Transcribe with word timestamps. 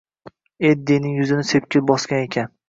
Eddining 0.69 1.19
yuzini 1.19 1.45
sepkil 1.51 1.87
bosgan 1.93 2.27
ekan 2.31 2.51